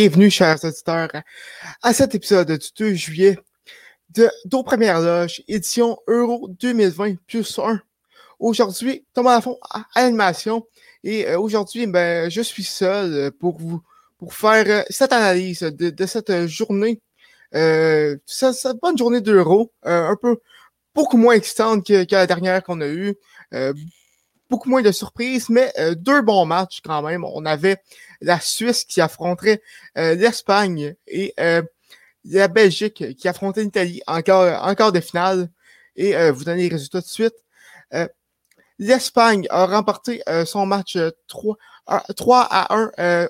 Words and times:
Bienvenue, 0.00 0.30
chers 0.30 0.62
auditeurs, 0.62 1.10
à 1.82 1.92
cet 1.92 2.14
épisode 2.14 2.52
du 2.52 2.68
2 2.78 2.94
juillet 2.94 3.36
de 4.10 4.30
Dos 4.44 4.62
Première 4.62 5.00
Loge, 5.00 5.42
édition 5.48 5.98
Euro 6.06 6.46
2020 6.60 7.16
plus 7.26 7.58
1. 7.58 7.80
Aujourd'hui, 8.38 9.04
Thomas 9.12 9.34
Lafont 9.34 9.58
à, 9.68 9.86
l'animation. 9.96 10.64
Et 11.02 11.26
euh, 11.26 11.40
aujourd'hui, 11.40 11.88
ben, 11.88 12.30
je 12.30 12.40
suis 12.42 12.62
seul 12.62 13.32
pour 13.40 13.58
vous 13.58 13.82
pour 14.18 14.34
faire 14.34 14.64
euh, 14.68 14.82
cette 14.88 15.12
analyse 15.12 15.62
de, 15.62 16.06
cette 16.06 16.46
journée, 16.46 17.02
euh, 17.56 18.16
cette, 18.24 18.76
bonne 18.80 18.96
journée 18.96 19.20
d'Euro, 19.20 19.72
un 19.82 20.14
peu 20.14 20.36
beaucoup 20.94 21.16
moins 21.16 21.34
excitante 21.34 21.84
que 21.84 22.06
la 22.08 22.28
dernière 22.28 22.62
qu'on 22.62 22.80
a 22.82 22.86
eue 22.86 23.16
beaucoup 24.48 24.68
moins 24.68 24.82
de 24.82 24.92
surprises, 24.92 25.48
mais 25.48 25.72
euh, 25.78 25.94
deux 25.94 26.22
bons 26.22 26.46
matchs 26.46 26.80
quand 26.82 27.02
même. 27.02 27.24
On 27.24 27.44
avait 27.44 27.82
la 28.20 28.40
Suisse 28.40 28.84
qui 28.84 29.00
affronterait 29.00 29.62
euh, 29.96 30.14
l'Espagne 30.14 30.94
et 31.06 31.34
euh, 31.40 31.62
la 32.24 32.48
Belgique 32.48 33.16
qui 33.16 33.28
affrontait 33.28 33.62
l'Italie 33.62 34.02
encore, 34.06 34.64
encore 34.64 34.92
de 34.92 35.00
finale. 35.00 35.50
Et 35.96 36.14
vous 36.30 36.44
donnez 36.44 36.62
les 36.62 36.68
résultats 36.68 37.02
tout 37.02 37.08
de 37.08 37.10
suite. 37.10 37.34
L'Espagne 38.78 39.48
a 39.50 39.66
remporté 39.66 40.22
son 40.46 40.64
match 40.64 40.96
3, 41.26 41.56
3 42.16 42.46
à 42.48 42.72
1 42.72 43.28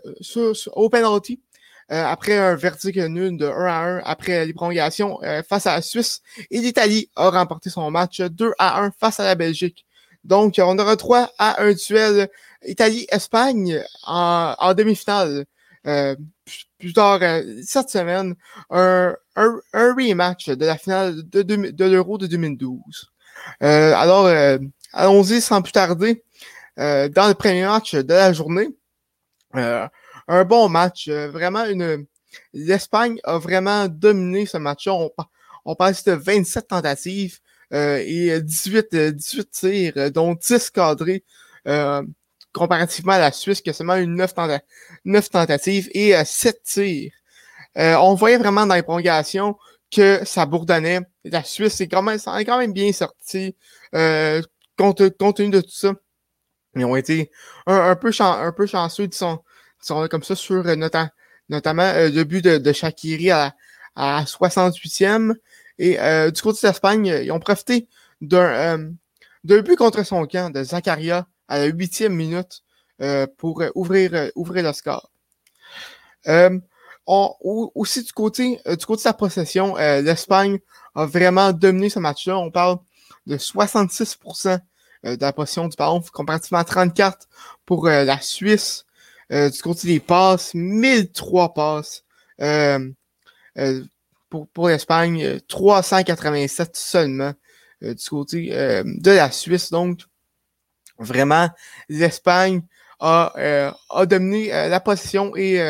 au 0.73 0.91
penalty. 0.91 1.41
après 1.89 2.37
un 2.37 2.57
verdict 2.57 2.99
nul 2.99 3.39
de 3.39 3.47
1 3.47 3.65
à 3.65 3.85
1 4.01 4.03
après 4.05 4.45
les 4.45 4.53
prolongations 4.53 5.19
face 5.49 5.67
à 5.67 5.77
la 5.77 5.83
Suisse. 5.83 6.21
Et 6.51 6.61
l'Italie 6.61 7.11
a 7.17 7.31
remporté 7.31 7.71
son 7.71 7.91
match 7.91 8.21
2 8.21 8.53
à 8.59 8.83
1 8.83 8.91
face 8.91 9.19
à 9.19 9.25
la 9.25 9.35
Belgique. 9.35 9.87
Donc, 10.29 10.57
on 10.59 10.79
aura 10.79 10.95
droit 10.95 11.31
à 11.39 11.63
un 11.63 11.73
duel 11.73 12.29
Italie-Espagne 12.63 13.83
en, 14.05 14.75
demi-finale. 14.75 15.47
Euh, 15.87 16.15
plus 16.79 16.93
tard 16.93 17.21
euh, 17.23 17.43
cette 17.65 17.89
semaine, 17.89 18.35
un, 18.69 19.17
rematch 19.35 20.51
de 20.51 20.67
la 20.67 20.77
finale 20.77 21.23
de, 21.25 21.85
l'Euro 21.85 22.19
de 22.19 22.27
2012. 22.27 22.79
Euh, 23.63 23.95
alors, 23.95 24.27
allons-y 24.93 25.41
sans 25.41 25.63
plus 25.63 25.73
tarder. 25.73 26.23
dans 26.77 27.29
le 27.29 27.35
premier 27.35 27.65
match 27.65 27.95
de 27.95 28.13
la 28.13 28.35
journée, 28.35 28.69
un 29.55 30.45
bon 30.45 30.69
match, 30.69 31.09
vraiment 31.09 31.65
une. 31.65 32.07
L'Espagne 32.53 33.19
a 33.25 33.39
vraiment 33.39 33.89
dominé 33.89 34.45
ce 34.45 34.59
match-là. 34.59 34.93
On, 34.93 35.11
on 35.65 35.75
passe 35.75 36.05
de 36.05 36.13
27 36.13 36.69
tentatives 36.69 37.39
euh, 37.39 37.48
et 37.71 38.41
18, 38.41 38.95
18 38.95 38.95
euh, 38.95 39.43
tirs, 39.51 39.93
euh, 39.97 40.11
dont 40.11 40.35
10 40.35 40.71
cadrés, 40.71 41.25
comparativement 42.53 43.13
à 43.13 43.19
la 43.19 43.33
Suisse 43.33 43.61
qui 43.61 43.71
a 43.71 43.73
seulement 43.73 43.97
eu 43.97 44.07
9, 44.07 44.35
tentatives 45.31 45.89
et 45.93 46.15
7 46.25 46.63
tirs. 46.63 47.13
on 47.77 48.15
voyait 48.15 48.39
vraiment 48.39 48.67
dans 48.67 48.75
les 48.75 48.83
prolongations 48.83 49.57
que 49.91 50.25
ça 50.25 50.47
bourdonnait. 50.47 51.01
La 51.25 51.45
Suisse 51.45 51.81
est 51.81 51.89
quand 51.89 52.03
même, 52.03 52.17
est 52.19 52.45
quand 52.45 52.59
même 52.59 52.73
bien 52.73 52.93
sortie 52.93 53.55
compte, 54.77 55.17
compte, 55.19 55.37
tenu 55.37 55.51
de 55.51 55.61
tout 55.61 55.71
ça. 55.71 55.93
Ils 56.75 56.85
ont 56.85 56.97
été 56.97 57.31
un, 57.67 57.97
peu, 57.97 58.11
un 58.21 58.53
peu 58.53 58.67
chanceux, 58.67 59.09
sont, 59.13 59.41
sont 59.81 60.09
comme 60.09 60.23
ça 60.23 60.35
sur 60.35 60.65
notamment 61.49 61.93
le 61.95 62.23
but 62.25 62.45
de, 62.45 62.59
de 62.59 62.73
Shakiri 62.73 63.31
à, 63.31 63.55
à 63.99 64.25
68e. 64.25 65.35
Et 65.79 65.99
euh, 66.01 66.31
du 66.31 66.43
côté 66.43 66.61
de 66.63 66.69
l'Espagne, 66.69 67.07
ils 67.07 67.33
ont 67.33 67.41
profité 67.41 67.89
d'un 68.21 68.93
euh, 69.49 69.63
but 69.63 69.77
contre 69.77 70.03
son 70.05 70.27
camp 70.27 70.51
de 70.53 70.63
Zakaria 70.63 71.27
à 71.47 71.59
la 71.59 71.67
huitième 71.67 72.15
minute 72.15 72.63
euh, 73.01 73.27
pour 73.37 73.63
ouvrir, 73.75 74.31
ouvrir 74.35 74.65
le 74.65 74.73
score. 74.73 75.11
aussi 77.07 78.03
du 78.03 78.13
côté, 78.13 78.61
du 78.67 78.87
côté 78.87 78.99
de 78.99 79.03
sa 79.03 79.13
possession, 79.13 79.77
l'Espagne 79.77 80.59
a 80.95 81.07
vraiment 81.07 81.53
dominé 81.53 81.89
ce 81.89 82.01
match-là. 82.01 82.39
On 82.39 82.51
parle 82.51 82.79
de 83.27 83.37
66% 83.37 84.59
de 85.05 85.17
la 85.21 85.33
possession 85.33 85.69
du 85.69 85.77
ballon, 85.77 86.03
comparativement 86.13 86.59
à 86.59 86.65
34 86.65 87.29
pour 87.65 87.87
la 87.87 88.21
Suisse. 88.21 88.85
du 89.31 89.63
côté 89.63 89.87
des 89.87 90.01
passes, 90.01 90.53
1003 90.55 91.55
passes 91.55 92.05
pour, 94.29 94.49
pour 94.49 94.69
l'Espagne, 94.69 95.41
387 95.49 96.69
euh, 96.69 96.71
seulement 96.75 97.33
euh, 97.83 97.95
du 97.95 98.09
côté 98.09 98.49
euh, 98.53 98.83
de 98.85 99.11
la 99.11 99.31
Suisse. 99.31 99.71
Donc, 99.71 100.01
vraiment, 100.99 101.49
l'Espagne 101.89 102.63
a, 103.01 103.73
a 103.91 104.07
dominé 104.07 104.49
la 104.49 104.81
position 104.81 105.37
et 105.37 105.61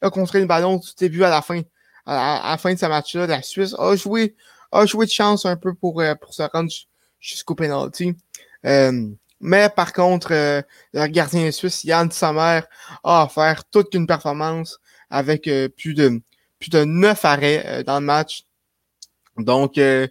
a 0.00 0.10
contrôlé 0.10 0.40
le 0.40 0.46
ballon 0.46 0.78
du 0.78 0.88
début 0.96 1.22
à 1.24 1.28
la 1.28 1.42
fin. 1.42 1.60
À 2.06 2.52
la, 2.52 2.56
fin 2.56 2.72
de 2.72 2.78
ce 2.78 2.86
match-là, 2.86 3.26
la 3.26 3.42
Suisse 3.42 3.74
a 3.78 3.94
joué, 3.96 4.34
a 4.72 4.86
joué 4.86 5.04
de 5.04 5.10
chance 5.10 5.44
un 5.44 5.56
peu 5.56 5.74
pour, 5.74 6.02
pour 6.22 6.32
se 6.32 6.42
rendre 6.42 6.70
jusqu'au 7.20 7.54
penalty. 7.54 8.16
mais 8.64 9.68
par 9.76 9.92
contre, 9.92 10.32
le 10.32 11.06
gardien 11.08 11.50
suisse, 11.50 11.84
Yann 11.84 12.10
Sommer, 12.10 12.62
a 13.04 13.24
offert 13.24 13.66
toute 13.66 13.92
une 13.92 14.06
performance 14.06 14.80
avec 15.10 15.50
plus 15.76 15.92
de 15.92 16.22
plus 16.60 16.70
de 16.70 16.84
neuf 16.84 17.24
arrêts 17.24 17.64
euh, 17.66 17.82
dans 17.82 17.98
le 17.98 18.06
match. 18.06 18.44
Donc, 19.36 19.78
euh, 19.78 20.06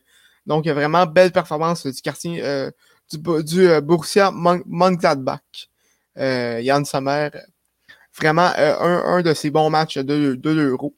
donc 0.46 0.68
vraiment 0.68 1.06
belle 1.06 1.32
performance 1.32 1.86
du 1.86 2.02
quartier 2.02 2.44
euh, 2.44 2.72
du, 3.12 3.20
du 3.44 3.82
Borussia 3.82 4.32
Mönchengladbach. 4.32 5.70
Yann 6.18 6.84
Sommer, 6.84 7.30
vraiment 8.20 8.52
un, 8.58 9.22
de 9.22 9.34
ses 9.34 9.52
bons 9.52 9.70
matchs 9.70 10.00
de, 10.00 10.36
de 10.36 10.50
l'Euro. 10.50 10.94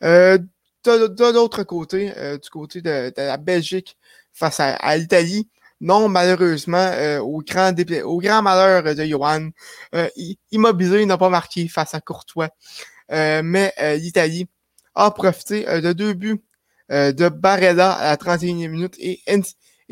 de, 0.00 1.32
l'autre 1.32 1.62
côté, 1.62 2.12
du 2.42 2.50
côté 2.50 2.82
de, 2.82 3.12
la 3.16 3.36
Belgique 3.36 3.96
face 4.32 4.58
à, 4.58 4.96
l'Italie, 4.96 5.48
non, 5.80 6.08
malheureusement, 6.08 6.90
au, 7.20 7.40
grand 7.42 7.72
au 8.04 8.18
grand 8.18 8.42
malheur 8.42 8.82
de 8.82 9.04
Johan, 9.04 9.50
immobilisé, 10.50 11.06
n'a 11.06 11.16
pas 11.16 11.28
marqué 11.28 11.68
face 11.68 11.94
à 11.94 12.00
Courtois. 12.00 12.48
Mais 13.10 13.72
l'Italie 13.98 14.48
a 14.94 15.10
profité 15.10 15.68
euh, 15.68 15.80
de 15.80 15.92
deux 15.92 16.12
buts 16.14 16.42
euh, 16.90 17.12
de 17.12 17.28
Barella 17.28 17.92
à 17.92 18.10
la 18.10 18.16
31e 18.16 18.68
minute 18.68 18.96
et, 18.98 19.20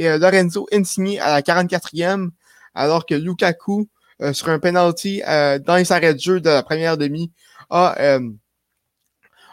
euh, 0.00 0.18
Lorenzo 0.18 0.66
Insigne 0.72 1.18
à 1.20 1.30
la 1.30 1.42
44e, 1.42 2.30
alors 2.74 3.06
que 3.06 3.14
Lukaku, 3.14 3.88
sur 4.32 4.48
un 4.48 4.58
penalty 4.58 5.22
dans 5.24 5.76
les 5.76 5.92
arrêts 5.92 6.14
de 6.14 6.18
jeu 6.18 6.40
de 6.40 6.48
la 6.50 6.62
première 6.64 6.96
demi, 6.98 7.32
a, 7.70 8.18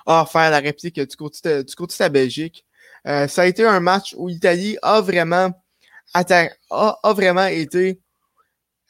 a 0.08 0.22
offert 0.22 0.50
la 0.50 0.60
réplique 0.60 1.00
du 1.00 1.16
côté 1.16 1.40
de, 1.44 1.62
du 1.62 1.76
côté 1.76 1.96
de 1.98 2.04
la 2.04 2.10
Belgique. 2.10 2.66
ça 3.06 3.42
a 3.42 3.46
été 3.46 3.64
un 3.64 3.80
match 3.80 4.16
où 4.18 4.28
l'Italie 4.28 4.78
a 4.82 5.02
vraiment 5.02 5.52
a, 6.14 7.14
vraiment 7.14 7.46
été 7.46 8.00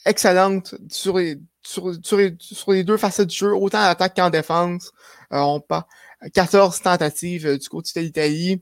excellente 0.05 0.75
sur 0.89 1.17
les, 1.17 1.37
sur, 1.65 1.93
sur, 2.03 2.17
les, 2.17 2.83
deux 2.83 2.97
facettes 2.97 3.29
du 3.29 3.35
jeu, 3.35 3.53
autant 3.53 3.79
en 3.79 3.89
attaque 3.89 4.15
qu'en 4.15 4.29
défense. 4.29 4.91
on, 5.31 5.59
pas, 5.59 5.87
14 6.33 6.81
tentatives 6.81 7.47
euh, 7.47 7.57
du 7.57 7.69
côté 7.69 7.99
de 7.99 8.05
l'Italie. 8.05 8.61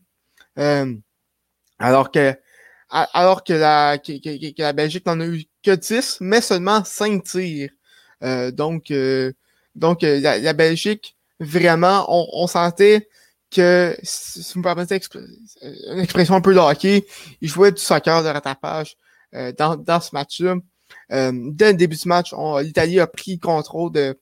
Euh, 0.59 0.93
alors 1.79 2.11
que 2.11 2.35
alors 2.89 3.43
que 3.43 3.53
la, 3.53 3.97
que, 3.97 4.61
la 4.61 4.71
Belgique 4.71 5.07
n'en 5.07 5.19
a 5.19 5.25
eu 5.25 5.45
que 5.63 5.71
10, 5.71 6.19
mais 6.21 6.41
seulement 6.41 6.83
5 6.83 7.23
tirs. 7.23 7.71
Euh, 8.23 8.51
donc, 8.51 8.93
donc 9.73 10.03
la, 10.03 10.53
Belgique, 10.53 11.17
vraiment, 11.39 12.05
on, 12.07 12.45
sentait 12.45 13.09
que, 13.49 13.97
si 14.03 14.53
vous 14.53 14.59
me 14.59 14.63
permettez 14.63 14.99
une 15.89 15.99
expression 16.01 16.35
un 16.35 16.41
peu 16.41 16.53
de 16.53 16.59
hockey, 16.59 17.03
ils 17.41 17.49
jouaient 17.49 17.71
du 17.71 17.81
soccer 17.81 18.21
de 18.21 18.27
rattrapage 18.27 18.95
dans, 19.57 19.75
dans 19.75 19.99
ce 19.99 20.09
match-là. 20.13 20.57
Dès 21.09 21.71
le 21.71 21.73
début 21.73 21.95
du 21.95 22.07
match, 22.07 22.33
l'Italie 22.61 22.99
a 22.99 23.07
pris 23.07 23.39
contrôle 23.39 23.91
de, 23.91 24.17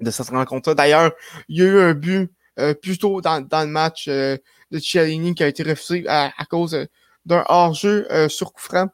de 0.00 0.10
cette 0.10 0.28
rencontre-là. 0.28 0.74
D'ailleurs, 0.74 1.12
il 1.48 1.58
y 1.58 1.62
a 1.62 1.64
eu 1.64 1.78
un 1.80 1.94
but 1.94 2.30
euh, 2.58 2.74
plutôt 2.74 3.22
dans, 3.22 3.40
dans 3.40 3.62
le 3.62 3.68
match 3.68 4.06
euh, 4.08 4.36
de 4.70 4.78
Cialini 4.78 5.34
qui 5.34 5.42
a 5.42 5.48
été 5.48 5.62
refusé 5.62 6.04
à, 6.06 6.30
cause 6.50 6.74
euh, 6.74 6.84
d'un 7.24 7.44
hors-jeu 7.48 8.06
sur 8.28 8.52
coup 8.52 8.60
franc. 8.60 8.88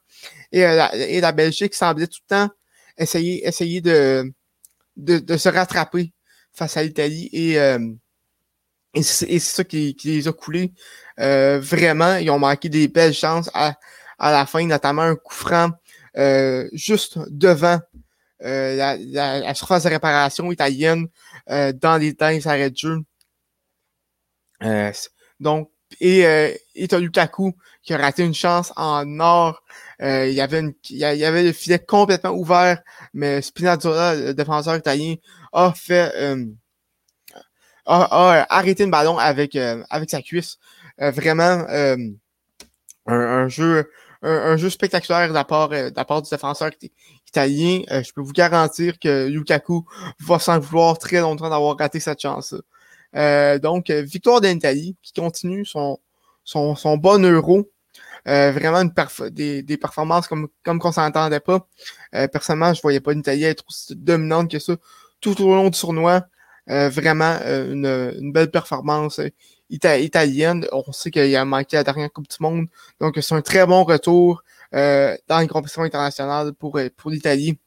Et, 0.53 0.61
la, 0.61 0.95
et 0.95 1.21
la 1.21 1.33
Belgique 1.33 1.75
semblait 1.75 2.07
tout 2.07 2.21
le 2.29 2.37
temps 2.37 2.51
essayer, 2.99 3.47
essayer 3.47 3.81
de, 3.81 4.33
de, 4.97 5.19
de 5.19 5.37
se 5.37 5.49
rattraper 5.49 6.13
face 6.53 6.77
à 6.77 6.83
l'Italie. 6.83 7.29
Et, 7.33 7.55
et 8.95 9.03
c'est 9.03 9.39
ça 9.39 9.65
qui, 9.65 9.95
qui, 9.97 10.09
les 10.09 10.29
a 10.29 10.33
coulés. 10.33 10.73
vraiment, 11.17 12.17
ils 12.17 12.31
ont 12.31 12.39
manqué 12.39 12.69
des 12.69 12.87
belles 12.87 13.15
chances 13.15 13.51
à, 13.55 13.77
à 14.19 14.31
la 14.31 14.45
fin, 14.45 14.65
notamment 14.67 15.03
un 15.03 15.17
coup 15.17 15.35
franc 15.35 15.71
juste 16.73 17.19
devant 17.29 17.81
la, 18.41 18.97
la, 18.97 19.55
surface 19.55 19.85
de 19.85 19.89
réparation 19.89 20.51
italienne 20.53 21.07
dans 21.47 21.99
les, 22.01 22.13
dans 22.13 22.29
les 22.29 22.47
arrêts 22.47 22.71
de 22.71 22.77
jeu. 22.77 22.99
Euh, 24.63 24.93
donc, 25.41 25.71
et, 26.01 26.27
euh, 26.27 26.53
qui 26.75 27.95
a 27.95 27.99
raté 27.99 28.25
une 28.25 28.35
chance 28.35 28.73
en 28.77 29.21
or. 29.21 29.63
Euh, 30.03 30.27
il, 30.27 30.35
y 30.35 30.41
avait 30.41 31.43
le 31.43 31.53
filet 31.53 31.79
complètement 31.79 32.31
ouvert, 32.31 32.83
mais 33.15 33.43
Spinazzola, 33.43 34.15
le 34.15 34.35
défenseur 34.35 34.77
italien, 34.77 35.15
a 35.53 35.73
fait, 35.73 36.13
euh, 36.17 36.45
a, 37.87 38.47
arrêté 38.55 38.85
le 38.85 38.91
ballon 38.91 39.19
avec 39.19 39.57
sa 40.09 40.23
cuisse. 40.23 40.59
vraiment 40.99 41.65
un, 43.07 43.49
jeu 43.49 43.91
un, 44.23 44.57
jeu 44.57 44.71
spectaculaire 44.71 45.29
de 45.29 45.35
la 45.35 45.45
part, 45.45 45.69
du 45.69 46.31
défenseur 46.31 46.71
italien. 47.27 47.83
je 47.89 48.13
peux 48.13 48.21
vous 48.21 48.33
garantir 48.33 48.99
que 48.99 49.29
Lukaku 49.29 49.85
va 50.21 50.39
s'en 50.39 50.59
vouloir 50.59 50.99
très 50.99 51.21
longtemps 51.21 51.51
d'avoir 51.51 51.77
raté 51.77 52.01
cette 52.01 52.21
chance. 52.21 52.55
donc, 53.63 53.91
victoire 53.91 54.41
d'Italie 54.41 54.97
qui 55.03 55.13
continue 55.13 55.65
son, 55.65 55.99
son, 56.45 56.75
son 56.75 56.97
bon 56.97 57.25
euro. 57.25 57.71
Euh, 58.27 58.53
vraiment 58.53 58.79
une 58.79 58.93
des, 59.31 59.63
des, 59.63 59.77
performances 59.77 60.27
comme, 60.27 60.49
comme 60.65 60.79
qu'on 60.79 60.93
s'entendait 60.93 61.41
pas. 61.41 61.67
Euh, 62.15 62.29
personnellement, 62.29 62.75
je 62.75 62.83
voyais 62.83 63.01
pas 63.01 63.13
l'Italie 63.13 63.45
être 63.45 63.65
aussi 63.69 63.95
dominante 63.97 64.51
que 64.51 64.59
ça 64.59 64.75
tout 65.21 65.41
au 65.43 65.55
long 65.55 65.71
du 65.71 65.79
tournoi. 65.79 66.27
Euh, 66.69 66.91
vraiment 66.91 67.39
une, 67.47 67.87
une, 68.19 68.33
belle 68.33 68.51
performance 68.51 69.21
italienne. 69.71 70.67
On 70.73 70.93
sait 70.93 71.11
qu'il 71.11 71.37
a 71.37 71.45
manqué 71.45 71.77
la 71.77 71.85
dernière 71.85 72.13
Coupe 72.13 72.29
du 72.29 72.37
Monde. 72.41 72.67
Donc, 73.01 73.19
c'est 73.21 73.35
un 73.35 73.43
très 73.43 73.67
bon 73.67 73.85
retour 73.85 74.43
dans 74.73 75.39
les 75.41 75.49
compétitions 75.49 75.83
internationales 75.83 76.53
pour, 76.53 76.79
pour 76.97 77.11
l'Italie. 77.11 77.59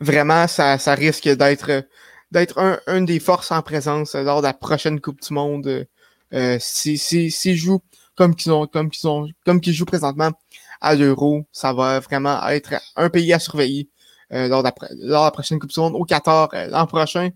vraiment, 0.00 0.46
ça, 0.46 0.78
ça 0.78 0.94
risque 0.94 1.28
d'être 1.28 1.84
d'être 2.32 2.58
un, 2.58 2.80
une 2.88 3.04
des 3.06 3.20
forces 3.20 3.52
en 3.52 3.62
présence 3.62 4.14
lors 4.16 4.42
de 4.42 4.46
la 4.46 4.52
prochaine 4.52 5.00
Coupe 5.00 5.20
du 5.22 5.32
Monde. 5.32 5.86
si, 6.58 6.98
si, 6.98 7.30
si 7.30 7.56
joue 7.56 7.80
comme 8.16 8.34
qu'ils 8.34 8.52
ont, 8.52 8.66
comme 8.66 8.90
qu'ils 8.90 9.08
ont, 9.08 9.28
comme 9.44 9.60
qu'ils 9.60 9.74
jouent 9.74 9.84
présentement 9.84 10.32
à 10.80 10.94
l'Euro, 10.94 11.46
ça 11.52 11.72
va 11.72 12.00
vraiment 12.00 12.44
être 12.48 12.74
un 12.96 13.10
pays 13.10 13.32
à 13.32 13.38
surveiller 13.38 13.88
euh, 14.32 14.48
lors, 14.48 14.62
de 14.62 14.70
la, 14.92 15.30
prochaine 15.30 15.58
Coupe 15.60 15.70
du 15.70 15.80
Monde 15.80 15.94
au 15.94 16.04
Qatar 16.04 16.48
euh, 16.54 16.66
l'an 16.66 16.86
prochain. 16.86 17.30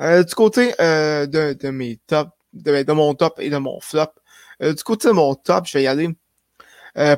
Euh, 0.00 0.24
du 0.24 0.34
côté 0.34 0.72
de, 0.78 1.52
de, 1.52 1.70
mes 1.70 2.00
top, 2.06 2.30
de, 2.52 2.82
de, 2.82 2.92
mon 2.92 3.14
top 3.14 3.38
et 3.40 3.50
de 3.50 3.58
mon 3.58 3.80
flop, 3.80 4.12
du 4.60 4.82
côté 4.84 5.08
de 5.08 5.12
mon 5.12 5.34
top, 5.34 5.66
je 5.66 5.78
vais 5.78 5.84
y 5.84 5.86
aller 5.86 6.08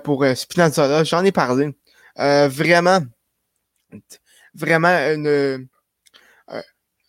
pour 0.03 0.25
Spinazzola. 0.35 1.05
J'en 1.05 1.25
ai 1.25 1.32
parlé. 1.32 1.75
vraiment, 2.17 3.00
vraiment 4.55 4.88
une, 5.12 5.69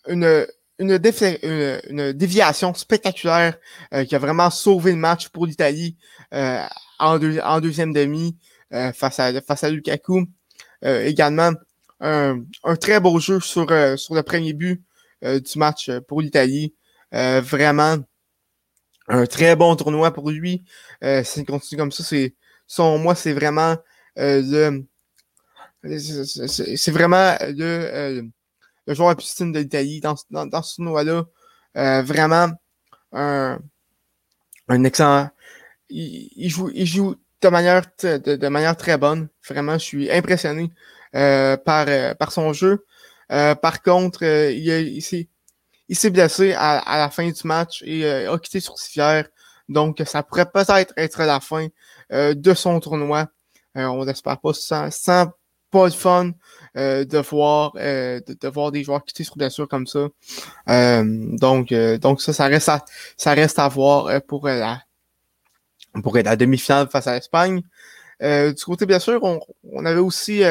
une, 0.07 0.47
une, 0.79 2.11
déviation 2.13 2.73
spectaculaire 2.73 3.57
euh, 3.93 4.03
qui 4.05 4.15
a 4.15 4.19
vraiment 4.19 4.49
sauvé 4.49 4.91
le 4.91 4.97
match 4.97 5.29
pour 5.29 5.45
l'Italie 5.45 5.95
euh, 6.33 6.63
en, 6.99 7.19
en 7.21 7.61
deuxième 7.61 7.93
demi 7.93 8.37
euh, 8.73 8.91
face, 8.91 9.19
à, 9.19 9.39
face 9.41 9.63
à 9.63 9.69
Lukaku. 9.69 10.25
également, 10.81 11.51
un, 11.99 12.41
un, 12.63 12.75
très 12.75 12.99
beau 12.99 13.19
jeu 13.19 13.39
sur, 13.39 13.67
sur 13.97 14.15
le 14.15 14.23
premier 14.23 14.53
but 14.53 14.83
du 15.21 15.57
match 15.59 15.91
pour 16.07 16.21
l'Italie. 16.21 16.73
vraiment, 17.11 17.97
un 19.07 19.25
très 19.25 19.55
bon 19.55 19.75
tournoi 19.75 20.11
pour 20.11 20.31
lui. 20.31 20.63
Euh, 21.03 21.23
S'il 21.23 21.45
continue 21.45 21.79
comme 21.79 21.91
ça, 21.91 22.03
c'est 22.03 22.35
son 22.67 22.97
moi, 22.97 23.15
c'est 23.15 23.33
vraiment 23.33 23.77
le 24.15 24.83
c'est 25.83 26.91
vraiment 26.91 27.35
le 28.87 28.93
joueur 28.93 29.15
plus 29.15 29.35
de 29.39 29.59
l'Italie 29.59 29.99
dans, 29.99 30.15
dans, 30.29 30.61
ce 30.61 30.75
tournoi-là. 30.75 31.25
Euh, 31.77 32.01
vraiment 32.03 32.49
un, 33.11 33.59
un 34.67 34.83
excellent. 34.83 35.29
Il, 35.89 36.49
joue, 36.49 36.71
il 36.73 36.85
joue 36.85 37.15
de 37.41 37.47
manière, 37.49 37.83
de, 38.01 38.47
manière 38.47 38.77
très 38.77 38.97
bonne. 38.97 39.29
Vraiment, 39.47 39.73
je 39.73 39.83
suis 39.83 40.11
impressionné 40.11 40.71
euh, 41.15 41.57
par, 41.57 41.85
euh, 41.87 42.13
par 42.15 42.31
son 42.31 42.53
jeu. 42.53 42.85
Euh, 43.31 43.55
par 43.55 43.81
contre, 43.81 44.23
euh, 44.23 44.51
il, 44.51 45.27
il 45.87 45.95
s'est 45.95 46.09
blessé 46.09 46.53
à, 46.53 46.97
la 46.97 47.09
fin 47.09 47.29
du 47.29 47.41
match 47.43 47.83
et 47.85 48.05
a 48.05 48.37
quitté 48.39 48.59
sur 48.59 48.77
civière. 48.77 49.27
Donc, 49.69 50.01
ça 50.05 50.23
pourrait 50.23 50.49
peut-être 50.49 50.93
être 50.97 51.23
la 51.23 51.39
fin 51.39 51.67
de 52.11 52.53
son 52.53 52.79
tournoi. 52.79 53.27
on 53.75 54.05
n'espère 54.05 54.39
pas 54.39 54.53
sans, 54.53 54.91
sans 54.91 55.31
pas 55.75 55.89
de 55.89 55.93
fun 55.93 56.31
euh, 56.77 57.03
de 57.03 57.17
voir 57.17 57.73
euh, 57.75 58.21
de, 58.27 58.47
voir 58.47 58.71
des 58.71 58.83
joueurs 58.83 59.03
quitter 59.03 59.23
sur 59.25 59.35
blessure 59.35 59.67
comme 59.67 59.87
ça. 59.87 60.07
Euh, 60.69 61.03
donc 61.37 61.73
donc 61.73 62.21
ça 62.21 62.31
ça 62.33 62.45
reste 62.45 62.69
à 62.69 62.85
ça 63.17 63.33
reste 63.33 63.59
à 63.59 63.67
voir 63.67 64.21
pour 64.23 64.47
la 64.47 64.81
pour 66.03 66.15
la 66.15 66.35
demi-finale 66.35 66.87
face 66.89 67.07
à 67.07 67.15
l'Espagne. 67.15 67.61
Du 68.21 68.63
côté 68.65 68.85
bien 68.85 68.99
sûr, 68.99 69.21
on, 69.23 69.85
avait 69.85 69.99
aussi 69.99 70.41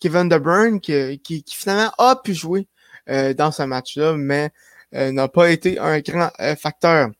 Kevin 0.00 0.28
De 0.28 0.38
Bruyne 0.38 0.80
qui, 0.80 1.44
finalement 1.46 1.92
a 1.98 2.16
pu 2.16 2.34
jouer 2.34 2.68
dans 3.06 3.52
ce 3.52 3.62
match-là, 3.62 4.14
mais 4.16 4.50
n'a 4.92 5.28
pas 5.28 5.50
été 5.50 5.78
un 5.78 6.00
grand 6.00 6.30
facteur 6.58 7.10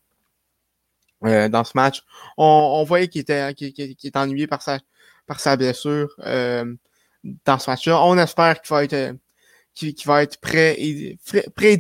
dans 1.22 1.64
ce 1.64 1.72
match. 1.74 2.02
On, 2.36 2.84
voyait 2.84 3.08
qu'il 3.08 3.20
était, 3.20 4.12
ennuyé 4.14 4.46
par 4.46 4.62
sa, 4.62 4.78
par 5.26 5.40
sa 5.40 5.56
blessure. 5.56 6.14
Euh, 6.20 6.74
dans 7.44 7.58
ce 7.58 7.70
match-là. 7.70 8.04
On 8.04 8.18
espère 8.18 8.60
qu'il 8.60 8.74
va 8.74 8.84
être, 8.84 8.92
euh, 8.92 9.12
qu'il, 9.74 9.94
va 10.06 10.22
être 10.22 10.40
prêt 10.40 10.74
et 10.78 11.18
prêt, 11.54 11.78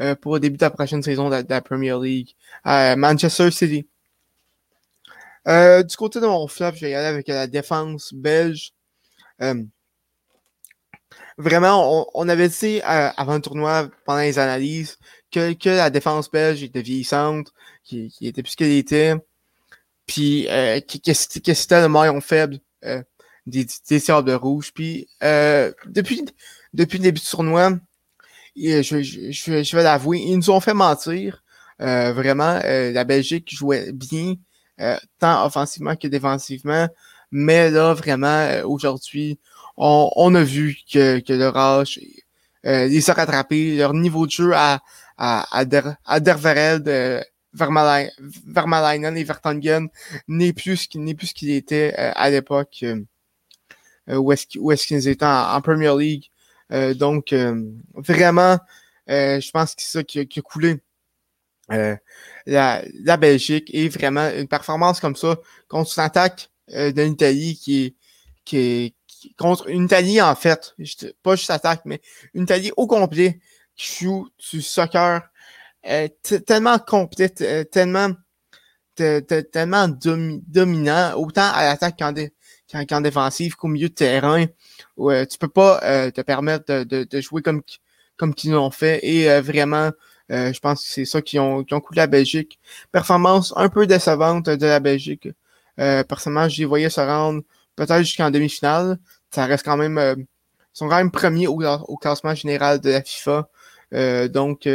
euh, 0.00 0.14
pour 0.14 0.34
le 0.34 0.40
début 0.40 0.56
de 0.56 0.64
la 0.64 0.70
prochaine 0.70 1.02
saison 1.02 1.28
de, 1.30 1.44
la 1.48 1.60
Premier 1.60 1.94
League. 2.00 2.34
Manchester 2.64 3.50
City. 3.50 3.88
Euh, 5.48 5.82
du 5.82 5.96
côté 5.96 6.20
de 6.20 6.26
mon 6.26 6.46
flop, 6.48 6.72
je 6.74 6.80
vais 6.80 6.90
y 6.90 6.94
aller 6.94 7.06
avec 7.06 7.28
la 7.28 7.46
défense 7.46 8.12
belge. 8.12 8.72
vraiment, 11.38 12.10
on, 12.14 12.28
avait 12.28 12.48
dit 12.48 12.80
avant 12.82 13.34
le 13.34 13.40
tournoi, 13.40 13.90
pendant 14.04 14.20
les 14.20 14.38
analyses, 14.38 14.98
que, 15.30 15.52
que 15.52 15.68
la 15.70 15.90
défense 15.90 16.30
belge 16.30 16.62
était 16.62 16.82
vieillissante, 16.82 17.52
qui, 17.84 18.12
était 18.20 18.42
plus 18.42 18.56
qu'elle 18.56 18.72
était, 18.72 19.14
puis 20.06 20.48
euh, 20.48 20.80
que, 20.80 20.98
que 20.98 21.54
c'était 21.54 21.80
le 21.82 21.88
maillon 21.88 22.20
faible 22.20 22.60
des, 23.46 23.66
des 23.88 24.00
de 24.00 24.34
rouge. 24.34 24.72
Puis 24.74 25.08
euh, 25.22 25.72
depuis, 25.86 26.24
depuis 26.74 26.98
le 26.98 27.04
début 27.04 27.20
du 27.20 27.26
tournoi, 27.26 27.72
je, 28.56 28.82
je, 28.82 29.02
je, 29.02 29.62
je 29.62 29.76
vais 29.76 29.82
l'avouer, 29.82 30.18
ils 30.18 30.36
nous 30.36 30.50
ont 30.50 30.60
fait 30.60 30.74
mentir. 30.74 31.42
Euh, 31.82 32.12
vraiment, 32.12 32.58
euh, 32.64 32.90
la 32.92 33.04
Belgique 33.04 33.54
jouait 33.54 33.92
bien, 33.92 34.34
tant 35.18 35.46
offensivement 35.46 35.96
que 35.96 36.08
défensivement. 36.08 36.88
Mais 37.30 37.70
là, 37.70 37.94
vraiment, 37.94 38.48
aujourd'hui, 38.64 39.38
on, 39.76 40.10
on, 40.16 40.34
a 40.34 40.42
vu 40.42 40.78
que, 40.90 41.18
que 41.20 41.32
le 41.32 41.48
Rush 41.48 41.98
les 42.64 43.10
a 43.10 43.12
rattrapés. 43.12 43.76
Leur 43.76 43.94
niveau 43.94 44.26
de 44.26 44.30
jeu 44.30 44.52
à, 44.54 44.80
à, 45.16 45.46
à, 45.56 45.64
Der, 45.64 45.96
à 46.04 46.20
Dervereld, 46.20 47.24
Vermalainen 47.52 49.16
et 49.16 49.24
Vertonghen 49.24 49.88
n'est 50.28 50.52
plus, 50.52 50.88
n'est 50.94 51.14
plus 51.14 51.28
ce 51.28 51.34
qu'il 51.34 51.50
était 51.50 51.94
à 51.94 52.30
l'époque. 52.30 52.84
Euh, 54.08 54.16
où 54.16 54.32
est-ce 54.32 54.86
qu'ils 54.86 55.08
étaient 55.08 55.24
en, 55.24 55.60
Premier 55.60 55.92
League. 55.98 56.30
Euh, 56.72 56.94
donc, 56.94 57.32
euh, 57.32 57.62
vraiment, 57.94 58.58
je 59.08 59.50
pense 59.50 59.74
que 59.74 59.82
c'est 59.82 59.98
ça 59.98 60.04
qui, 60.04 60.20
a 60.20 60.42
coulé. 60.42 60.80
La, 62.46 62.82
la, 63.02 63.16
Belgique 63.16 63.70
et 63.72 63.88
vraiment 63.88 64.28
une 64.30 64.48
performance 64.48 65.00
comme 65.00 65.16
ça 65.16 65.36
contre 65.68 65.98
une 65.98 66.04
attaque 66.04 66.50
de 66.68 67.02
l'Italie 67.02 67.58
qui 67.62 67.84
est, 67.84 67.96
qui 68.44 68.56
est 68.58 68.94
contre 69.36 69.68
une 69.68 69.84
Italie 69.84 70.20
en 70.20 70.34
fait, 70.34 70.74
pas 71.22 71.36
juste 71.36 71.50
attaque, 71.50 71.82
mais 71.84 72.00
une 72.34 72.44
Italie 72.44 72.72
au 72.76 72.86
complet 72.86 73.40
qui 73.76 74.04
joue 74.04 74.28
du 74.50 74.62
soccer 74.62 75.22
tellement 76.46 76.78
complet, 76.78 77.28
tellement 77.28 78.10
tellement 78.96 79.88
dominant, 79.88 81.14
autant 81.16 81.50
à 81.52 81.64
l'attaque 81.64 81.98
qu'en 81.98 83.00
défensive 83.00 83.56
qu'au 83.56 83.68
milieu 83.68 83.88
de 83.88 83.94
terrain. 83.94 84.46
Où, 84.96 85.10
euh, 85.10 85.26
tu 85.26 85.38
peux 85.38 85.48
pas 85.48 85.80
euh, 85.82 86.10
te 86.10 86.20
permettre 86.22 86.84
de, 86.84 87.04
de, 87.04 87.20
jouer 87.20 87.42
comme 87.42 87.62
comme 88.16 88.34
qu'ils 88.34 88.52
l'ont 88.52 88.70
fait. 88.70 89.00
Et 89.02 89.28
euh, 90.30 90.52
je 90.52 90.60
pense 90.60 90.82
que 90.82 90.88
c'est 90.88 91.04
ça 91.04 91.22
qui 91.22 91.38
ont, 91.38 91.64
qui 91.64 91.74
ont 91.74 91.80
coulé 91.80 91.98
la 91.98 92.06
Belgique. 92.06 92.58
Performance 92.92 93.52
un 93.56 93.68
peu 93.68 93.86
décevante 93.86 94.46
de 94.46 94.66
la 94.66 94.80
Belgique. 94.80 95.28
personnellement, 95.76 96.48
je 96.48 96.58
les 96.58 96.64
voyais 96.64 96.90
se 96.90 97.00
rendre 97.00 97.42
peut-être 97.76 98.02
jusqu'en 98.02 98.30
demi-finale. 98.30 98.98
Ça 99.30 99.46
reste 99.46 99.64
quand 99.64 99.76
même. 99.76 99.98
ils 100.18 100.26
sont 100.72 100.88
quand 100.88 100.96
même 100.96 101.10
premiers 101.10 101.46
au, 101.46 101.62
au 101.62 101.96
classement 101.96 102.34
général 102.34 102.80
de 102.80 102.90
la 102.90 103.02
FIFA. 103.02 103.48
donc 104.28 104.68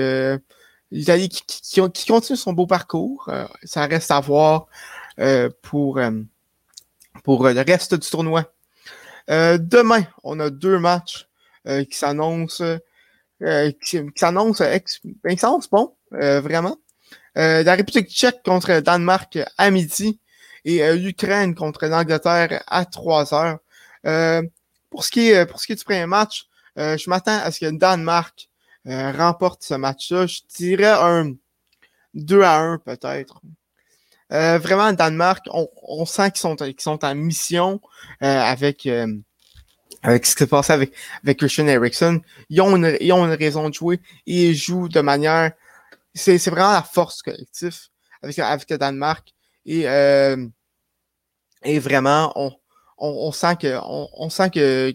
l'Italie 0.92 1.30
qui, 1.30 1.44
qui, 1.46 1.82
qui, 1.92 2.06
continue 2.06 2.38
son 2.38 2.54
beau 2.54 2.68
parcours. 2.68 3.30
ça 3.64 3.88
reste 3.88 4.12
à 4.12 4.20
voir 4.20 4.68
pour 5.62 6.00
pour 7.24 7.46
euh, 7.46 7.54
le 7.54 7.62
reste 7.62 7.96
du 7.96 8.10
tournoi. 8.10 8.46
Euh, 9.30 9.58
demain, 9.60 10.04
on 10.24 10.40
a 10.40 10.50
deux 10.50 10.80
matchs 10.80 11.28
euh, 11.68 11.84
qui 11.84 11.98
s'annoncent 11.98 12.64
qui, 13.84 14.00
s'annoncent 14.16 14.64
ben, 14.64 15.36
bon, 15.72 15.96
vraiment. 16.12 16.78
la 17.36 17.76
République 17.76 18.10
tchèque 18.10 18.44
contre 18.44 18.72
le 18.72 18.82
Danemark 18.82 19.40
à 19.58 19.72
midi 19.72 20.20
et 20.66 20.94
l'Ukraine 20.96 21.56
contre 21.56 21.88
l'Angleterre 21.88 22.64
à 22.68 22.86
3 22.86 23.34
heures. 23.34 23.60
pour 24.90 25.04
ce 25.04 25.12
qui 25.12 25.30
est 25.30 25.46
pour 25.46 25.60
ce 25.60 25.66
qui 25.66 25.74
est 25.74 25.76
du 25.76 25.84
premier 25.84 26.06
match, 26.06 26.46
je 26.76 27.10
m'attends 27.10 27.40
à 27.40 27.52
ce 27.52 27.60
que 27.60 27.66
le 27.66 27.78
Danemark 27.78 28.50
remporte 28.86 29.64
ce 29.64 29.74
match-là. 29.74 30.28
Je 30.28 30.42
dirais 30.56 30.86
un 30.86 31.34
2 32.14 32.42
à 32.44 32.60
1 32.60 32.78
peut-être. 32.80 33.42
vraiment, 34.30 34.90
le 34.90 34.96
Danemark, 34.96 35.48
on, 35.52 36.06
sent 36.06 36.32
qu'ils 36.32 36.42
sont, 36.42 36.56
qu'ils 36.56 36.80
sont 36.80 37.04
en 37.04 37.16
mission 37.16 37.82
avec 38.20 38.88
avec 40.04 40.26
ce 40.26 40.34
qui 40.36 40.40
s'est 40.40 40.48
passé 40.48 40.74
avec, 40.74 40.94
avec 41.24 41.38
Christian 41.40 41.68
Erickson, 41.68 42.22
ils 42.50 42.62
ont, 42.62 42.76
une, 42.76 42.98
ils 43.00 43.14
ont 43.14 43.26
une 43.26 43.34
raison 43.34 43.70
de 43.70 43.74
jouer 43.74 44.00
et 44.26 44.50
ils 44.50 44.56
jouent 44.56 44.90
de 44.90 45.02
manière. 45.02 45.52
C'est, 46.14 46.38
c'est 46.38 46.50
vraiment 46.50 46.74
la 46.74 46.84
force 46.84 47.22
collective 47.22 47.78
avec, 48.22 48.38
avec 48.40 48.70
le 48.70 48.78
Danemark. 48.78 49.34
Et, 49.66 49.88
euh, 49.88 50.48
et 51.64 51.80
vraiment, 51.80 52.32
on, 52.36 52.52
on, 52.98 53.28
on, 53.28 53.32
sent 53.32 53.58
que 53.62 53.78
on, 53.84 54.10
on 54.14 54.30
sent 54.30 54.50
que, 54.50 54.94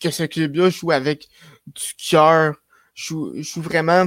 que, 0.00 0.10
ce 0.10 0.24
club-là 0.24 0.70
joue 0.70 0.92
avec 0.92 1.28
du 1.66 1.94
cœur, 2.10 2.54
joue, 2.94 3.32
joue 3.42 3.62
vraiment 3.62 4.06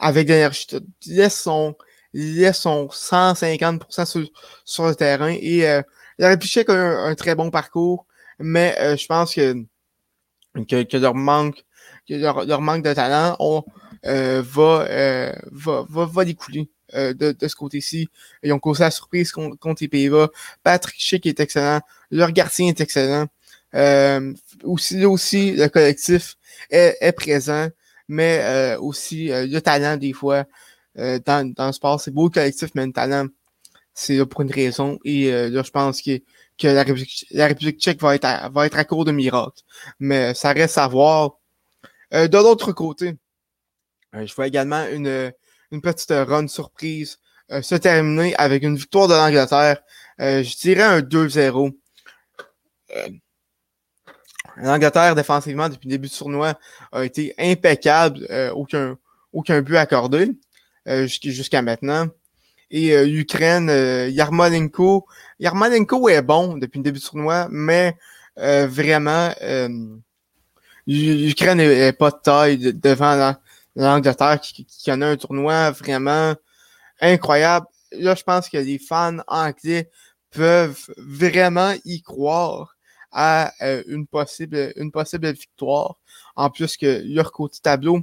avec 0.00 0.26
de 0.26 0.32
l'énergie. 0.32 0.66
Laisse 1.06 1.40
son, 1.40 1.76
laisse 2.12 2.58
son 2.58 2.86
150% 2.86 4.04
sur, 4.04 4.28
sur 4.64 4.86
le 4.86 4.94
terrain 4.96 5.34
et 5.40 5.68
euh, 5.68 5.82
il 6.18 6.24
aurait 6.24 6.38
pu 6.38 6.48
un, 6.68 7.04
un 7.04 7.14
très 7.14 7.34
bon 7.34 7.50
parcours 7.50 8.06
mais 8.40 8.74
euh, 8.80 8.96
je 8.96 9.06
pense 9.06 9.34
que, 9.34 9.64
que, 10.66 10.96
leur 10.96 11.14
manque 11.14 11.64
que 12.08 12.14
leur, 12.14 12.44
leur 12.44 12.60
manque 12.60 12.82
de 12.82 12.92
talent 12.92 13.36
on, 13.38 13.62
euh, 14.06 14.42
va, 14.44 14.86
euh, 14.88 15.32
va, 15.52 15.84
va, 15.88 16.06
va 16.06 16.24
découler. 16.24 16.70
De, 16.92 17.12
de, 17.12 17.46
ce 17.46 17.54
côté-ci. 17.54 18.08
Ils 18.42 18.52
ont 18.52 18.58
causé 18.58 18.82
la 18.82 18.90
surprise 18.90 19.30
contre, 19.30 19.56
contre 19.60 19.80
les 19.80 19.86
Pays-Bas. 19.86 20.28
Patrick 20.64 21.00
Schick 21.00 21.24
est 21.24 21.38
excellent. 21.38 21.78
Leur 22.10 22.32
gardien 22.32 22.66
est 22.66 22.80
excellent. 22.80 23.28
Aussi, 24.64 25.04
aussi, 25.04 25.52
le 25.52 25.68
collectif 25.68 26.34
est, 26.68 26.96
est 27.00 27.12
présent, 27.12 27.68
mais 28.08 28.74
aussi 28.80 29.28
le 29.28 29.60
talent 29.60 29.98
des 29.98 30.12
fois. 30.12 30.46
dans, 30.96 31.54
dans 31.54 31.66
le 31.66 31.72
sport, 31.72 32.00
c'est 32.00 32.10
beau 32.10 32.24
le 32.24 32.30
collectif, 32.30 32.70
mais 32.74 32.86
le 32.86 32.92
talent, 32.92 33.28
c'est 33.94 34.16
là 34.16 34.26
pour 34.26 34.40
une 34.40 34.50
raison. 34.50 34.98
Et 35.04 35.30
là, 35.30 35.62
je 35.62 35.70
pense 35.70 36.02
que 36.02 36.20
que 36.60 36.68
la 36.68 37.46
République, 37.46 37.80
tchèque 37.80 38.00
va 38.00 38.14
être, 38.14 38.24
à, 38.24 38.48
va 38.48 38.66
être 38.66 38.78
à 38.78 38.84
court 38.84 39.04
de 39.04 39.12
miracles. 39.12 39.62
Mais 39.98 40.34
ça 40.34 40.52
reste 40.52 40.78
à 40.78 40.86
voir. 40.86 41.38
Euh, 42.12 42.28
de 42.28 42.36
l'autre 42.36 42.72
côté, 42.72 43.14
euh, 44.14 44.26
je 44.26 44.34
vois 44.34 44.46
également 44.46 44.86
une, 44.86 45.32
une 45.70 45.80
petite 45.80 46.10
run 46.10 46.48
surprise 46.48 47.18
euh, 47.52 47.62
se 47.62 47.74
terminer 47.74 48.34
avec 48.36 48.62
une 48.62 48.76
victoire 48.76 49.08
de 49.08 49.14
l'Angleterre. 49.14 49.82
je 50.18 50.58
dirais 50.58 50.82
un 50.82 51.00
2-0. 51.00 51.72
L'Angleterre, 54.56 55.14
défensivement, 55.14 55.68
depuis 55.68 55.88
le 55.88 55.92
début 55.92 56.08
du 56.08 56.14
tournoi, 56.14 56.58
a 56.92 57.04
été 57.04 57.34
impeccable. 57.38 58.26
aucun, 58.54 58.98
aucun 59.32 59.62
but 59.62 59.76
accordé 59.76 60.32
jusqu'à 60.86 61.62
maintenant. 61.62 62.08
Et 62.70 62.92
euh, 62.94 63.06
Ukraine, 63.06 63.68
euh, 63.68 64.08
Yarmolenko. 64.08 65.06
Yarmolenko 65.40 66.08
est 66.08 66.22
bon 66.22 66.56
depuis 66.56 66.78
le 66.78 66.84
début 66.84 67.00
du 67.00 67.04
tournoi, 67.04 67.48
mais 67.50 67.96
euh, 68.38 68.66
vraiment, 68.68 69.32
l'Ukraine 70.86 71.58
n'est 71.58 71.92
pas 71.92 72.10
de 72.10 72.16
taille 72.22 72.74
devant 72.74 73.34
l'Angleterre 73.74 74.40
qui, 74.40 74.64
qui 74.64 74.92
en 74.92 75.02
a 75.02 75.06
un 75.08 75.16
tournoi 75.16 75.70
vraiment 75.72 76.34
incroyable. 77.00 77.66
Là, 77.92 78.14
je 78.14 78.22
pense 78.22 78.48
que 78.48 78.58
les 78.58 78.78
fans 78.78 79.18
anglais 79.26 79.90
peuvent 80.30 80.86
vraiment 80.96 81.74
y 81.84 82.02
croire 82.02 82.76
à 83.10 83.52
une 83.88 84.06
possible 84.06 84.72
une 84.76 84.92
possible 84.92 85.32
victoire. 85.32 85.96
En 86.36 86.50
plus 86.50 86.76
que 86.76 87.02
leur 87.04 87.32
côté 87.32 87.58
tableau 87.60 88.00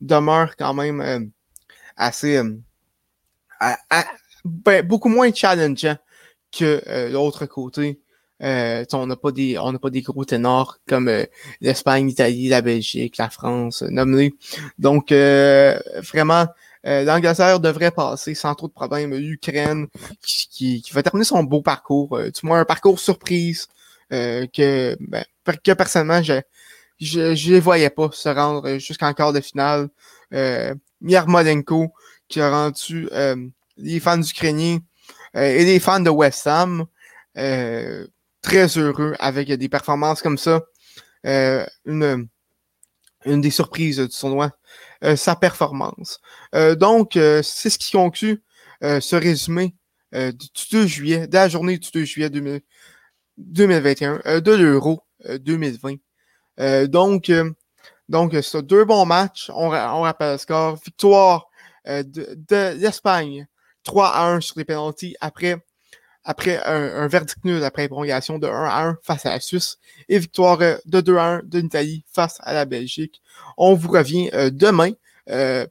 demeure 0.00 0.56
quand 0.56 0.72
même 0.72 1.30
assez 1.96 2.40
ben, 4.44 4.86
beaucoup 4.86 5.08
moins 5.08 5.32
challengeant 5.32 5.96
que 6.52 6.82
euh, 6.86 7.10
l'autre 7.10 7.46
côté. 7.46 8.00
Euh, 8.42 8.84
on 8.92 9.06
n'a 9.06 9.16
pas 9.16 9.32
des 9.32 9.56
on 9.58 9.72
n'a 9.72 9.78
pas 9.78 9.88
des 9.88 10.02
gros 10.02 10.26
ténors 10.26 10.76
comme 10.86 11.08
euh, 11.08 11.24
l'Espagne, 11.62 12.06
l'Italie, 12.06 12.48
la 12.48 12.60
Belgique, 12.60 13.16
la 13.16 13.30
France, 13.30 13.82
nommé. 13.82 14.34
Donc 14.78 15.10
vraiment, 15.10 16.46
l'Angleterre 16.84 17.60
devrait 17.60 17.90
passer 17.90 18.34
sans 18.34 18.54
trop 18.54 18.68
de 18.68 18.72
problèmes. 18.72 19.14
L'Ukraine 19.14 19.86
qui, 20.22 20.82
qui, 20.82 20.92
va 20.92 21.02
terminer 21.02 21.24
son 21.24 21.42
beau 21.44 21.62
parcours, 21.62 22.18
du 22.18 22.40
moins 22.46 22.60
un 22.60 22.64
parcours 22.64 23.00
surprise 23.00 23.68
que 24.10 24.96
ben, 25.00 25.24
que 25.64 25.72
personnellement 25.72 26.22
je 26.22 26.40
je 27.00 27.34
je 27.34 27.52
les 27.52 27.60
voyais 27.60 27.90
pas 27.90 28.10
se 28.12 28.28
rendre 28.28 28.78
jusqu'en 28.78 29.12
quart 29.14 29.32
de 29.32 29.40
finale. 29.40 29.88
Euh, 30.32 30.74
Yarmolenko 31.02 31.92
qui 32.28 32.40
a 32.40 32.50
rendu 32.50 33.08
les 33.76 34.00
fans 34.00 34.20
ukrainiens 34.20 34.78
euh, 35.36 35.44
et 35.44 35.64
les 35.64 35.80
fans 35.80 36.00
de 36.00 36.10
West 36.10 36.46
Ham 36.46 36.86
euh, 37.36 38.06
très 38.42 38.66
heureux 38.78 39.14
avec 39.18 39.52
des 39.52 39.68
performances 39.68 40.22
comme 40.22 40.38
ça. 40.38 40.62
Euh, 41.26 41.66
une, 41.84 42.28
une 43.24 43.40
des 43.40 43.50
surprises 43.50 43.98
du 43.98 44.08
tournoi, 44.08 44.52
sa 45.16 45.34
performance. 45.34 46.20
donc, 46.78 47.14
c'est 47.14 47.70
ce 47.70 47.76
qui 47.76 47.90
conclut 47.90 48.44
ce 48.80 49.16
résumé 49.16 49.74
du 50.12 50.46
2 50.70 50.86
juillet, 50.86 51.26
de 51.26 51.34
la 51.34 51.48
journée 51.48 51.78
du 51.78 51.90
2 51.90 52.04
juillet 52.04 52.30
2021, 53.36 54.40
de 54.40 54.52
l'Euro 54.52 55.02
2020. 55.28 55.96
donc, 56.86 57.32
donc, 58.08 58.36
c'est 58.40 58.62
deux 58.62 58.84
bons 58.84 59.06
matchs. 59.06 59.50
On, 59.52 59.66
on 59.70 60.02
rappelle 60.02 60.34
le 60.34 60.38
score. 60.38 60.76
Victoire 60.76 61.48
de, 61.86 62.36
de 62.48 62.78
l'Espagne 62.78 63.46
3 63.86 64.08
à 64.08 64.26
1 64.32 64.40
sur 64.40 64.58
les 64.58 64.64
penalties 64.64 65.16
après, 65.20 65.56
après 66.24 66.58
un, 66.66 67.06
verdict 67.06 67.42
nul 67.44 67.64
après 67.64 67.88
prolongation 67.88 68.38
de 68.38 68.46
1 68.46 68.50
à 68.50 68.82
1 68.88 68.98
face 69.02 69.24
à 69.24 69.30
la 69.30 69.40
Suisse 69.40 69.78
et 70.08 70.18
victoire 70.18 70.60
euh, 70.60 70.76
de 70.84 71.00
2 71.00 71.16
à 71.16 71.24
1 71.24 71.42
de 71.44 71.60
l'Italie 71.60 72.04
face 72.12 72.38
à 72.40 72.52
la 72.52 72.66
Belgique. 72.66 73.22
On 73.56 73.74
vous 73.74 73.90
revient 73.90 74.28
euh, 74.34 74.50
demain, 74.50 74.90
euh, 75.30 75.66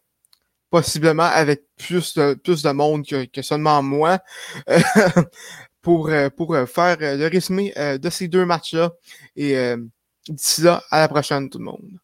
possiblement 0.71 1.23
avec 1.23 1.63
plus 1.77 2.15
de, 2.15 2.33
plus 2.33 2.63
de 2.63 2.71
monde 2.71 3.05
que, 3.05 3.41
seulement 3.41 3.83
moi, 3.83 4.19
pour, 5.81 6.09
pour 6.35 6.57
faire 6.67 6.97
le 6.99 7.27
résumé 7.27 7.71
de 7.77 8.09
ces 8.09 8.27
deux 8.27 8.45
matchs-là. 8.45 8.91
Et 9.35 9.55
d'ici 10.27 10.63
là, 10.63 10.83
à 10.89 10.99
la 10.99 11.07
prochaine 11.07 11.49
tout 11.49 11.59
le 11.59 11.65
monde. 11.65 11.99